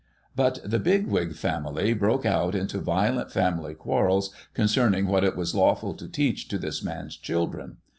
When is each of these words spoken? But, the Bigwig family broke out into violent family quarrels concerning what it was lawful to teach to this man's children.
But, 0.35 0.61
the 0.65 0.79
Bigwig 0.79 1.35
family 1.35 1.93
broke 1.93 2.25
out 2.25 2.55
into 2.55 2.79
violent 2.79 3.31
family 3.31 3.75
quarrels 3.75 4.33
concerning 4.55 5.05
what 5.05 5.23
it 5.23 5.35
was 5.37 5.53
lawful 5.53 5.93
to 5.93 6.07
teach 6.07 6.47
to 6.47 6.57
this 6.57 6.81
man's 6.83 7.15
children. 7.15 7.77